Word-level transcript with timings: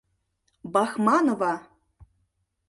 Бахманова! 0.77 1.53